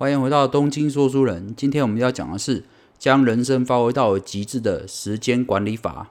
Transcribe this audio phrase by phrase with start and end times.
[0.00, 1.52] 欢迎回到东京说书人。
[1.56, 2.62] 今天我们要讲的是
[3.00, 6.10] 将人生发挥到极致的时间管理法。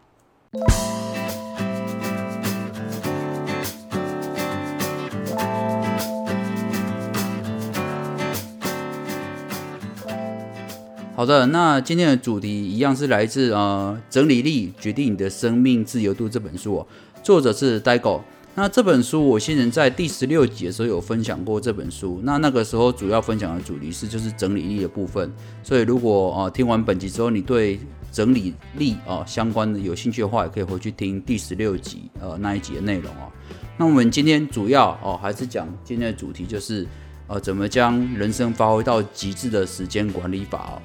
[11.15, 16.87] 好的，那今天的主题一样是来自呃《整理力决定你的生命自由度》这本书哦，
[17.23, 18.19] 作者是戴哥。
[18.59, 25.31] 那这本书我先前在第十六集的时候有分享过这本书，那那个时候主要分享的主题是就是整理力的部分。
[25.61, 27.79] 所以如果呃听完本集之后，你对
[28.11, 33.31] 整理力啊相关的有兴趣的话，也可以回去听第十六集呃那一集的内容哦。
[33.77, 36.87] 那我们今天主要哦还是讲今天的主题就是
[37.27, 40.81] 呃怎么将人生发挥到极致的时间管理法。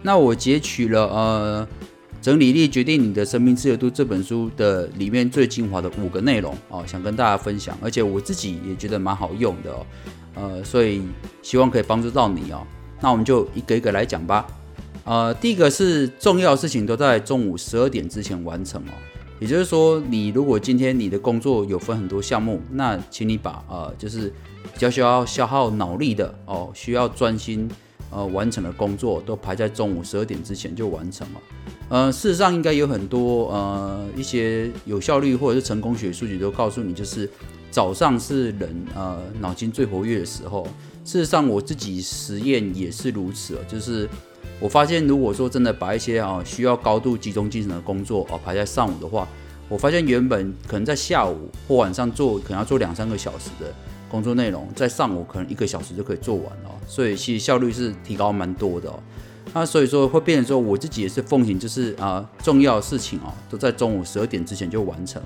[0.00, 1.68] 那我截取了呃
[2.20, 9.86] 《整理力决定你的生命自由度》这本书的里面最精华的五个内容哦，想跟大家分享，而且我自己也觉得蛮好用的哦，
[10.34, 11.02] 呃，所以
[11.42, 12.66] 希望可以帮助到你哦。
[13.00, 14.46] 那我们就一个一个来讲吧。
[15.04, 18.92] 呃，第一个是重要事情都在中午十二点之前完成哦，
[19.38, 24.28] 也就是说，你如果今天你的工作有分很多项目，那请你把呃就是
[24.72, 27.70] 比较需要消耗脑力的哦，需要专心。
[28.10, 31.40] 呃，完成的工作都排在中午十二点之前就完成了。
[31.88, 37.28] 呃，事实上应该有很多呃一些有效率或者是成功学数据都告诉你，就是
[37.70, 40.66] 早上是人呃脑筋最活跃的时候。
[41.04, 44.06] 事实上我自己实验也是如此哦，就是
[44.60, 49.26] 我发现如果说真的把一些啊需要高度集中精神的工作哦排在上午的话，
[49.70, 53.72] 我发现原本可能在下午或晚上做可能要做两三个小时的。
[54.10, 58.98] 工作内容在上午可能一个小时就可以做完了，所以其实效率是提高蛮多的哦。
[59.54, 65.20] 那所以说会变成说，我自己也是奉行，就是啊，重要的事情哦都在中午十二点之前就完成。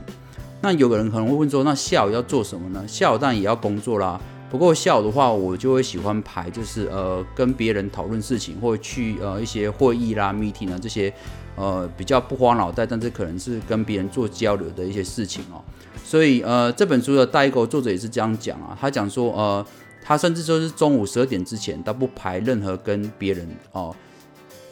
[0.61, 2.87] 那有个人可能会问说，那下午要做什么呢？
[2.87, 4.20] 下午当然也要工作啦。
[4.51, 11.12] 不过下午的话，我就会喜欢排，就是呃跟别人讨论事情，或者去呃一些会议啦、meeting 啊这些
[11.57, 15.61] 呃比较不花脑袋，但是可能是跟别人做交流的一些事情哦。
[16.05, 18.77] 所以，呃，这本书的代购作者也是这样讲啊。
[18.79, 19.67] 他讲说，呃，
[20.02, 23.95] 他甚至说是中午十二点之前，他不排任何跟别人哦，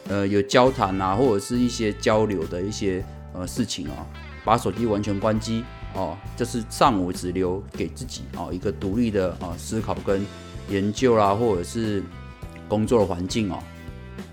[0.07, 3.03] 呃有交谈啊，或者是一些交流的一些
[3.33, 4.05] 呃事情啊，
[4.43, 5.63] 把手机完全关机
[5.93, 10.25] 哦，就是上午只留给自己哦一个独立的啊思考跟
[10.69, 12.03] 研究啦，或者是
[12.67, 13.59] 工作的环境哦。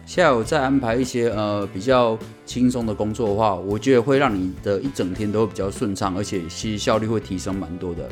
[0.07, 8.09] 下午再安排一些呃比较轻松的工作的话，我觉得会让你的一整天都比较顺畅，而且其实效率会提升蛮多的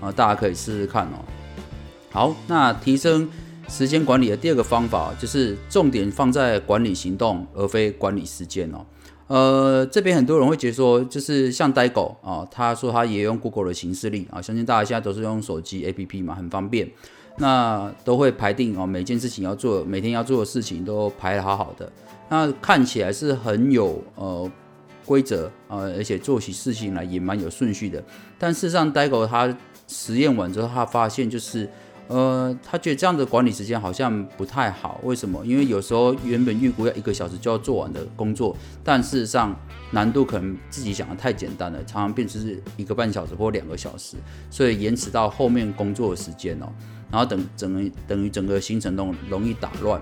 [0.00, 1.24] 啊，大家可以试试看哦。
[2.12, 3.28] 好，那提升
[3.70, 8.84] 时间管理的第二个方法就是重点放在管理行动，而非管理时间哦。
[9.28, 16.90] 呃，这边很多人会觉得说，就是像呆狗啊，他说他也用 Google 的形式力啊，相信大家现在都是用手机 APP 嘛，很方便。
[17.36, 21.90] 那都会排定哦，每件事情要做，每天要做的事情都排得好好的。
[22.28, 24.50] 那看起来是很有呃
[25.06, 28.02] 规则呃，而且做起事情来也蛮有顺序的。
[28.36, 31.68] 但事实上，呆狗他实验完之后，他发现就是
[32.10, 35.00] 呃，他觉得这样的管理时间好像不太好。
[35.04, 35.46] 为什么？
[35.46, 39.54] 因为有时候原本预估要一个小时就要做完的工作，但事实上
[39.92, 44.16] 难度可能自己想的太简单了，常常变成是一个半小时或两个小时，
[44.50, 46.66] 所以延迟到后面工作的时间哦。
[47.12, 50.00] 然后等整个等于整个行程都容易打乱，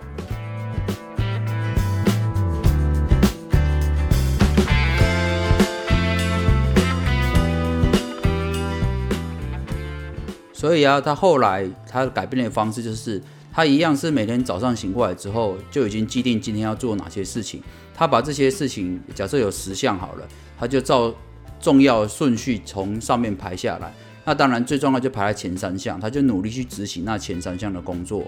[10.58, 17.62] 所以啊，他后来他改变的方式就是，他一样是每天早上醒过来之后就已经既定今天要做哪些事情，
[17.94, 20.26] 他把这些事情假设有十项好了，
[20.58, 21.14] 他就照
[21.60, 23.94] 重要顺序从上面排下来。
[24.24, 28.24] 那当然，最重要就排在前三项，他就努力去执行那前三项的工作，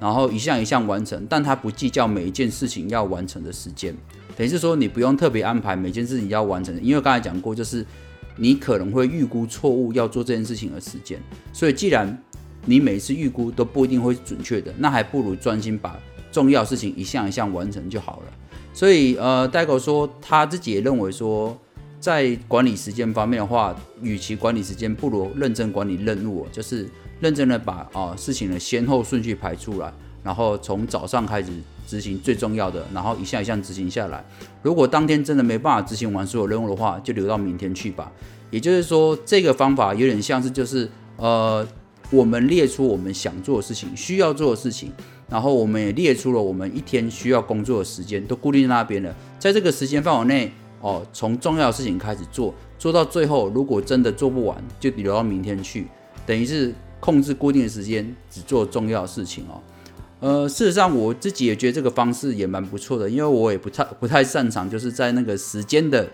[0.00, 1.26] 然后一项一项完成。
[1.28, 3.94] 但他不计较每一件事情要完成的时间，
[4.34, 7.84] 等于是说你不用特别安排每件事情要完成，因为刚才讲过，就是
[8.36, 11.20] 你可能会预估错误要做这件事情的时间。
[11.52, 12.22] 所以既然
[12.64, 15.98] 你每次预估都不一定会准确的，那还不如专心把
[16.30, 18.32] 重要事情一项一项完成就好了。
[18.72, 21.56] 所以呃，戴狗说他自己也认为说。
[21.98, 26.86] 在管理时间方面的话，与其管理时间，不如认真管理任务，就是
[27.20, 31.50] 认真的把啊事情的先后顺序排出来，然后从早上开始
[31.86, 34.24] 执行最重要的，然后一项一项执行下来。
[34.62, 38.12] 如果当天真的没办法执行完所有任务的话，就留到明天去吧。
[38.50, 41.66] 也就是说，这个方法有点像是就是呃，
[42.10, 44.92] 我们列出我们想做的事情、需要做的事情，
[45.28, 50.52] 然后我们也列出了我们一天需要工作的时间，都固定在那边了，在这个时间范围内。
[50.82, 55.88] 哦，从重要的事情开始做，做到最后，如果真的做不完，就留到明天去，
[56.26, 59.60] 等于是控制固定的时间，只做重要的事情哦。
[60.18, 66.08] 呃，事实上我自己也觉得这个方式也蛮不错的，因为我也不太不太擅长，就是在那个时间的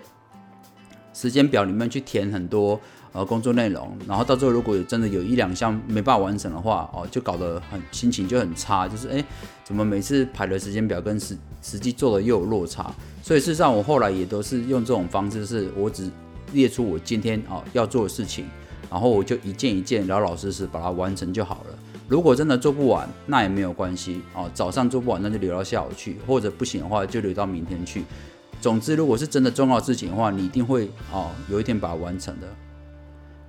[1.15, 2.79] 时间表里面去填很多
[3.13, 9.25] 呃工作内容，然后到最后如果真的有一两项没办法完成的话，哦，就搞得很心情就很差，就是哎，
[9.63, 12.93] 怎么每次排的时间表跟实实际做的又有落差？
[13.23, 16.11] 所以事实上我后来也都是用这种方式，是我只
[16.53, 18.47] 列出我今天哦要做的事情，
[18.91, 21.72] 然后我就一件一件老老实实把它完成就好了。
[22.13, 24.51] 如果真的做不完，那也没有关系哦。
[24.53, 28.05] 早上做不完，那就留到下午去，或者不行的话，就留到明天去。
[28.61, 32.47] 总之，如果是真的重要事情的话，你一定会哦，有一天把它完成的。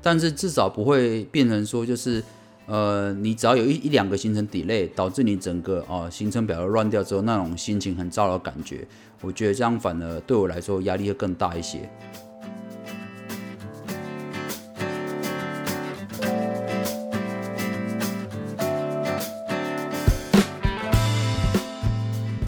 [0.02, 2.24] 但是至少不会变成说，就是
[2.66, 8.88] 呃，你只要有一一两个行程 delay，导致你整个哦行程表都乱掉之后，那种心情很糟的感觉，
[9.20, 11.90] 我觉得这样反而对我来说压力会更大一些。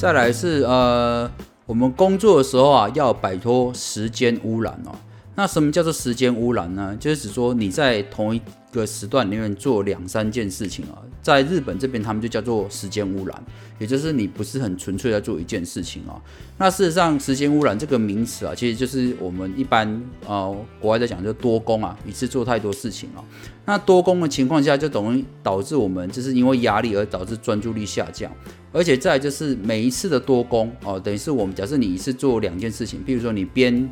[0.05, 1.27] 再来是呃，
[1.65, 4.91] 我们工作的时候啊，要摆脱时间污染哦。
[5.33, 6.95] 那什么叫做时间污染呢？
[6.99, 8.39] 就是指说你在同一
[8.75, 13.43] 个时段里面做两三件事情啊，在日本这边他们就叫做时间污染，
[13.79, 16.21] 也就是你不是很纯粹在做一件事情啊。
[16.57, 23.23] 那事实上，时间污染这个名词啊，其实就是我们一般呃国外在讲就多工啊，一次做太多事情啊。
[23.65, 28.31] 那多工的情况下，就等于导致我们就是因为压力而导致专注力下降，
[28.71, 33.89] 而且再就是每一次的多工哦，等于是我们假设你一次做两件事情，比如说你边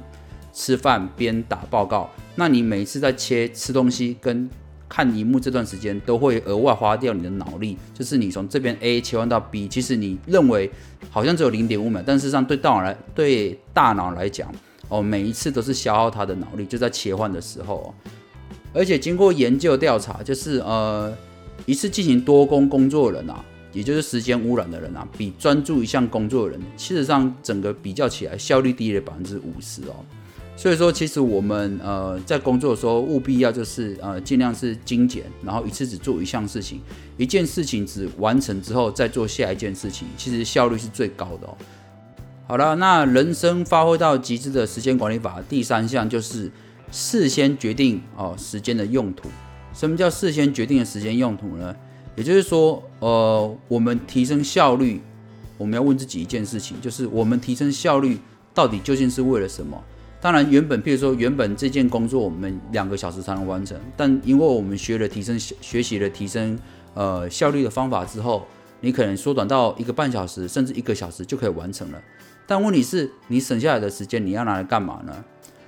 [0.54, 4.48] 吃饭边打报告，那你每一次在切吃东西跟
[4.94, 10.70] 看荧幕这段时间都会额外花掉你的脑力，就是你从这边 A 切换到 B，其实你认为
[11.10, 14.54] 好像只有零点五秒，但事实上对大脑来对大脑来讲，
[14.90, 17.92] 哦，每一次都是消耗它的脑力，就在切换的时候。
[18.72, 21.12] 而且经过研究调查，就是呃，
[21.66, 30.06] 一次进行多工工作的人啊，也就是时间污染的人啊，比专注一项工作的人，事实上整个比较起来效率低了百分之五十哦。
[30.56, 36.80] 所以说，其实我们呃在工作的时候，务必要就是呃尽量是精简，然后一次只做一项事情，
[37.18, 41.58] 一件事情只完成之后再做下一件事情，其实效率是最高的哦。
[42.48, 46.52] 好了，那人生发挥到极致的时间管理法第三项就是
[46.92, 49.28] 事先决定哦时间的用途。
[49.74, 51.76] 什么叫事先决定的时间用途呢？
[52.16, 55.02] 也就是说，呃，我们提升效率，
[55.58, 58.20] 我们要问自己一件事情，就是我们提升效率
[58.54, 59.84] 到底究竟是为了什么？
[60.24, 66.58] 当然，原本譬如说，原本这件工作我们两个小时才能完成，但因为我们学了提升学习了提升
[66.94, 68.48] 呃效率的方法之后，
[68.80, 72.02] 你可能缩短到一个半小时，甚至一个小时就可以完成了。
[72.48, 75.14] 但问题是，你省下来的时间你要拿来干嘛呢？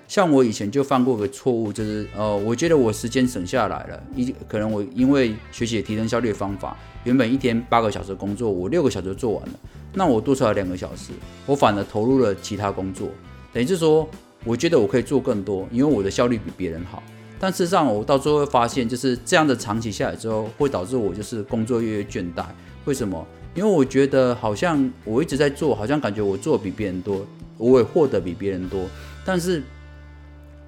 [0.07, 9.54] 像我以前就犯过个错误，就是呃，我觉得我时间省下来了，一可能我因为学习提升效率的方法，原本一天八个小时工作，我六个小时做完了，
[9.92, 11.12] 那我多出来两个小时，
[11.46, 13.10] 我反而投入了其他工作，
[13.51, 14.08] 等于是说。
[14.45, 17.03] 我觉得我可以做更多，因为我的效率比别人好。
[17.38, 22.45] 但事实上，我到最后会发现，就是这样的长期下来之后，会导致我就是工作越越倦怠。
[22.86, 23.27] 为什么？
[23.56, 27.25] 因为我觉得好像我一直在做，好像感觉我做比别人多，
[27.57, 28.86] 我也获得比别人多。
[29.25, 29.63] 但是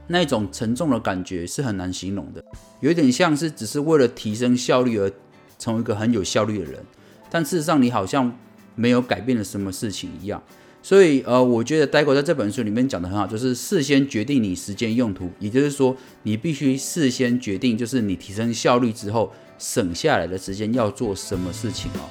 [0.07, 2.43] 那种沉重的感觉是很难形容的，
[2.79, 5.11] 有点像是只是为了提升效率而
[5.59, 6.83] 成为一个很有效率的人，
[7.29, 8.33] 但事实上你好像
[8.75, 10.41] 没有改变了什么事情一样。
[10.83, 15.93] 所以，呃，我觉得呆狗在这本书里面讲的很好，就是事先决定你时间用途，也就是说，
[16.23, 22.07] 你必须事先决定，就是你提升效率之后省下来的时间要做什么事情哦。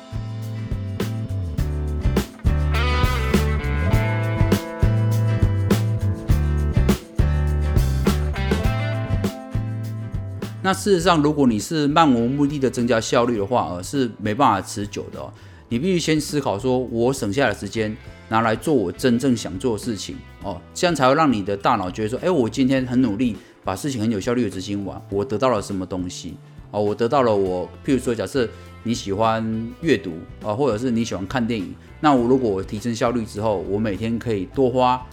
[10.63, 15.33] 那事实上，如果你是漫无目的的增加效率的话，而是没办法持久的哦。
[15.71, 17.97] 你必须先思考，说我省下的时间。
[18.29, 26.35] 拿来做我真正想做的事情哦，这样才会让你的大脑觉得说，哎，我今天很努力，把事情很有效率的执行完，我得到了什么东西
[26.71, 26.83] 哦？
[26.83, 28.49] 我得到了我，譬如说，假设
[28.83, 30.13] 你喜欢阅读
[30.45, 35.05] 啊，或者是你喜欢看电影，那我如果我提升效率之后，我每天可以多花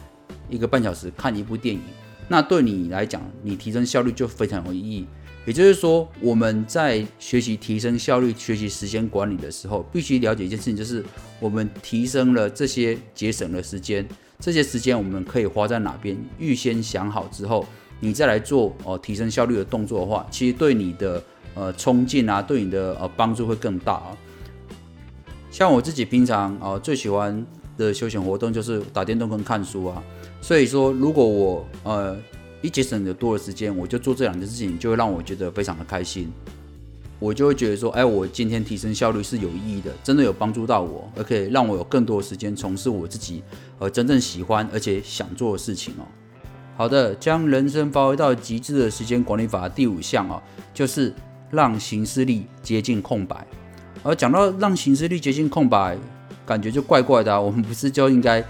[0.50, 1.82] 一个半小时看一部电影，
[2.28, 5.06] 那对你来讲，你提升效率就非常有意义。
[5.46, 11.04] 也就是说，我们在学习提升效率、学习时间管理的时候，必须了解一件事情，就是
[11.38, 14.08] 我们提升了这些节省的时间，
[14.40, 16.18] 这些时间我们可以花在哪边？
[16.40, 17.66] 预先想好之后，
[18.00, 21.22] 你再来做哦提升效率的动作的话，其实对你的
[21.56, 24.18] 呃冲劲啊，对你的呃帮助会更大啊。
[25.52, 27.46] 像我自己平常啊最喜欢
[27.78, 30.02] 的休闲活动就是打电动跟看书啊，
[30.40, 32.18] 所以说如果我呃。
[32.64, 36.32] 一节省的多的时间，我就做这两件事情，就会让我觉得非常的开心。
[37.20, 43.44] 我就会觉得说，哎，我今天提升效率是有意义的，真的有帮助到我，而可以让我有更多的时间从事我自己
[43.80, 46.08] 呃真正喜欢而且想做的事情哦。
[46.76, 50.42] 好的，将人生发挥到极致的时间管理法第五项哦，
[50.74, 51.14] 就是
[51.52, 53.46] 让行事力接近空白。
[54.04, 55.98] 而讲到让行事力接近空白，
[56.46, 57.40] 感觉就怪怪的啊。
[57.40, 58.44] 我们不是就应该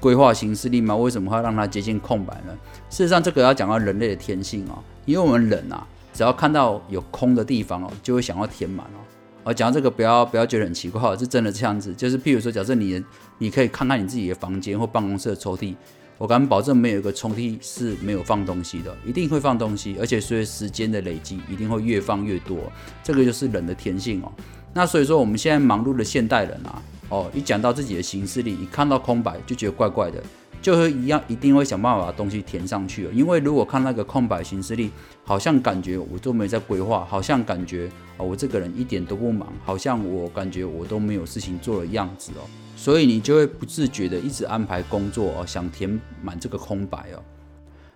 [0.00, 0.96] 规划行事力吗？
[0.96, 2.56] 为什么会让它接近空白呢？
[2.88, 5.86] 事实上，这个要讲到人类的天性哦，因为我们人啊。
[6.12, 8.98] 只要看到有空的地方哦，就会想要填满哦。
[9.44, 11.94] 而讲到这个，不要不要觉得很奇怪，是真的这样子。
[11.94, 13.02] 就是譬如说，假设你
[13.38, 15.76] 你可以看看你自己的房间或办公室的抽屉，
[16.18, 22.58] 我敢保证没有一个抽屉是没有放东西的，一定会放东西，而且随着时间的累积，一定会越放越多。
[23.04, 24.32] 这个就是人的天性哦。
[24.74, 30.22] 那所以说，我们现在忙碌的现代人啊，哦，一讲到自己的行事力，一看到空白就觉得怪怪的。
[30.62, 33.12] 就会一样，一定会想办法把东西填上去了。
[33.14, 34.90] 因为如果看那个空白行事力，
[35.24, 42.44] 好像感觉我都没在规划，好像感觉哦，我这个人一点都不忙，好像我感觉我都没有事情做的样子哦。
[42.76, 47.22] 所以你就会不自觉的一直安排工作哦，想填满这个空白哦。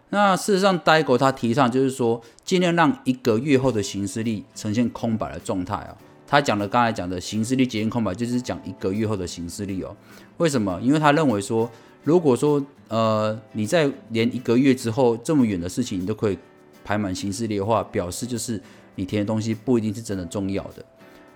[0.09, 5.95] 那事实上，呆狗他提倡就是说，尽量让一个月后的形式力呈现空白的状态啊。
[6.35, 9.97] 他讲的刚才讲的形式力接近空白，就是讲一个月后的形式力哦。
[10.39, 10.81] 为什么？
[10.83, 11.71] 因为他认为说。
[12.07, 16.37] 如果说呃你在连一个月之后这么远的事情你都可以
[16.85, 18.61] 排满行事历的话，表示就是
[18.95, 20.85] 你填的东西不一定是真的重要的。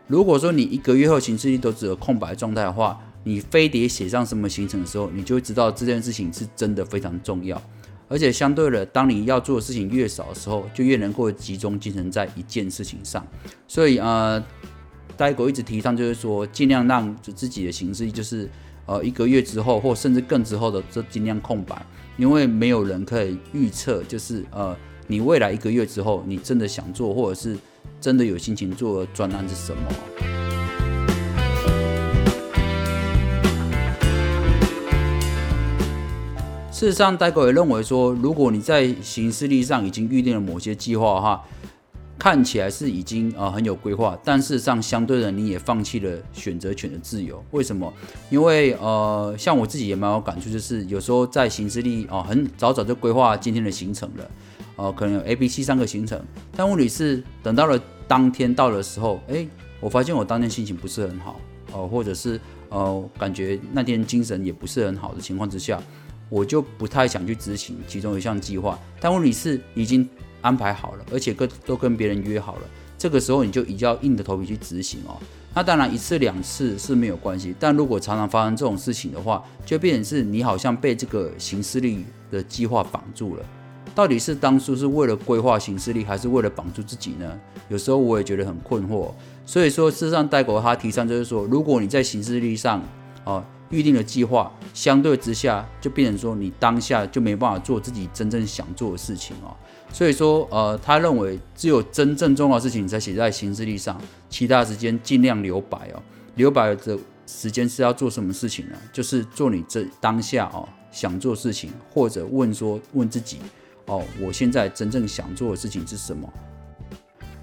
[0.08, 7.58] 如果说你一个月后行事历都只有空白状态的话，你非得写上什么行程的时候，你就会知道这件事情是真的非常重要。
[8.10, 13.26] 而且相对的，当你要做的事情越少的时候，就越能够集中精神在一件事情上。
[13.66, 14.42] 所以呃，
[15.18, 18.48] 呆狗一直提倡就是说，尽量让自己的形式就是。
[18.90, 21.76] 呃，一个月之后，或甚至更之后的，这尽量空白，
[22.16, 24.74] 因为没有人可以预测，就是呃，
[25.06, 27.54] 你未来一个月之后，你真的想做，或者是
[28.00, 29.82] 真的有心情做专栏是什么？
[36.72, 41.44] 事实上，代狗也认为说，如果你在行事历上已经预定了某些计划的话，
[42.18, 47.42] 看起来是已经呃很有规划，但事实上相对的你也放弃了选择权的自由。
[47.52, 47.92] 为什么？
[48.28, 54.30] 因为呃像我自己也蛮有感触，就是有时候在行事历哦很早早就规划今天的行程了，
[54.74, 56.20] 呃可能有 A、B、C 三个行程，
[56.56, 59.46] 但问题是等到了当天到的时候，哎，
[59.78, 61.40] 我发现我当天心情不是很好，
[61.72, 65.80] 哦或者是呃感觉那天精神也不是很好的情况之下，
[66.28, 68.76] 我就不太想去执行其中一项计划。
[69.00, 70.08] 但问题是已经。
[70.40, 72.62] 安排好了，而且跟都跟别人约好了，
[72.96, 75.16] 这个时候你就一定要硬着头皮去执行哦。
[75.54, 83.42] 那当然一次两次是没有关系，但如果常常发生这种事情的话，就变成是你好像被这个行事力的计划绑住了。
[83.94, 87.40] 到底是当初是为了规划行事力，还是为了绑住自己呢？
[87.68, 89.10] 有时候我也觉得很困惑。
[89.44, 92.80] 所以说，事实上，代国他提倡就是说，如果你在行事力上
[93.28, 99.54] 哦预定的计划，相对之下就变成说你当下就没办法做自己真正想做的事情哦。
[99.92, 106.02] 所以说，呃，他认为只有真正重要的事情才写在行事历上，其他时间尽量留白哦。
[106.36, 108.76] 留白的时间是要做什么事情呢？
[108.90, 113.38] 就是做你这当下哦想做事情，或者问说问自己
[113.84, 116.26] 哦，我现在真正想做的事情是什么？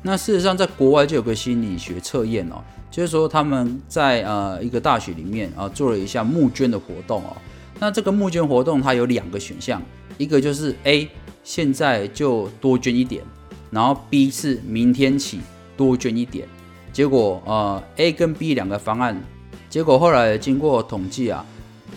[0.02, 2.64] 那事实上，在国外就有个心理学测验哦，
[2.96, 7.36] 就是说他们在呃一个大学里面啊做了一项募捐的活动哦。
[7.78, 9.82] 那这个募捐活动它有两个选项，
[10.18, 11.10] 一个就是 A。
[11.44, 13.22] 现在就多捐一点，
[13.70, 15.42] 然后 B 是明天起
[15.76, 16.48] 多捐一点。
[16.94, 19.22] 结果呃 A 跟 B 两个方案，
[19.70, 21.46] 结果后来经过统计啊，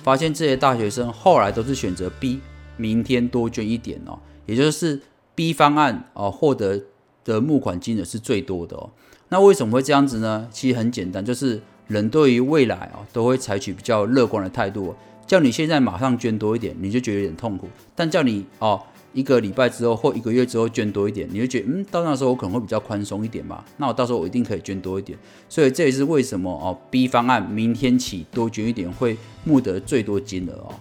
[0.02, 2.40] 发现这些大学生后来都是选择 B，
[2.76, 5.00] 明天多捐一点哦，也就是
[5.36, 6.82] B 方案哦获得
[7.24, 8.90] 的募款金额是最多的哦。
[9.28, 10.48] 那为什么会这样子呢？
[10.50, 14.94] 其实很简单，就是人对于未来哦都会采取比较乐观的态度。
[15.26, 18.80] 叫你现在马上捐多一点，你就觉得有点痛苦；但叫你哦。
[19.14, 23.64] 一个礼拜之后或一个月之后捐多一点，你就觉得嗯，到那时候我可能会比较宽松一点嘛。
[23.78, 25.18] 那我到时候我一定可以捐多一点。
[25.48, 30.74] 所以这也是为什么哦，B 方案明天起多捐一点会募得最多金额哦。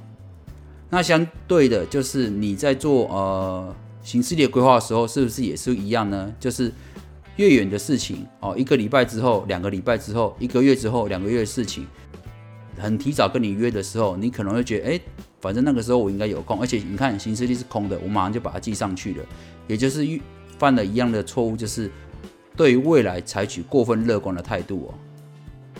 [0.90, 6.32] 那相对的，就是你在做呃行事历规划的时候，是不是也是一样呢？
[6.38, 6.72] 就是
[7.38, 11.88] 越远的事情哦，一个礼拜之后、两个礼拜之后、一个月之后、两个月的事情，
[12.78, 15.00] 很提早跟你约的时候，你可能会觉得哎。
[15.40, 19.26] 反正那个时候我应该有空，而且你看行事历是空的，我马上就把它记上去了。
[19.68, 20.04] 也就是
[20.58, 21.92] 犯了一样的错误，就是
[22.56, 24.94] 对于未来采取过分乐观的态度哦。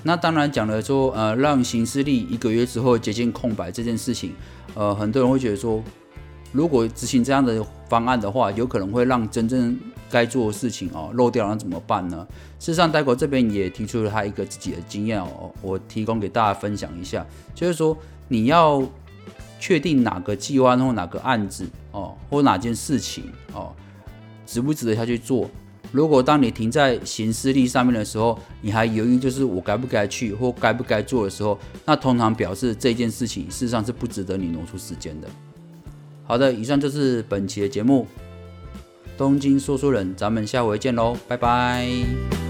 [0.04, 4.36] 那当然讲了说，呃，让行事历一个月之后接近空白这件事情，
[4.76, 5.84] 呃，很多人会觉得说，
[6.52, 9.78] 如果执行这样的方案的话，有可能会让真正
[10.10, 12.26] 该做的事情哦漏掉了怎么办呢？
[12.60, 17.96] 事实上，戴国这边也提出了他一个自己的经验哦，我提供给大家分享一下，就是说
[18.28, 18.82] 你要
[19.60, 23.74] 确定哪个计划或哪个案子哦，或哪件事情哦，
[24.46, 25.50] 值不值得下去做。
[25.92, 35.28] 如果当你停在行事力上面的时候，你还犹豫就是我该不该去或该不该做的时候，那通常表示这件事情事实上是不值得你挪出时间的。
[36.28, 38.06] 好的，以上就是本期的节目，
[39.18, 42.47] 东京说书人，咱们下回见喽，拜拜。